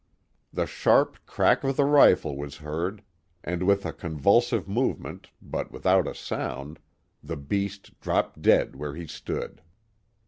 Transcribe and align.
The 0.51 0.65
sharp 0.65 1.19
crack 1.27 1.63
of 1.63 1.77
the 1.77 1.85
rifle 1.85 2.35
was 2.35 2.57
heard, 2.57 3.03
and 3.43 3.61
with 3.61 3.85
a 3.85 3.93
convulsive 3.93 4.67
movement, 4.67 5.29
but 5.43 5.71
without 5.71 6.07
a 6.07 6.15
sound, 6.15 6.79
the 7.21 7.37
beast 7.37 7.99
dropped 7.99 8.41
dead 8.41 8.75
where 8.75 8.95
he 8.95 9.05
stood. 9.05 9.61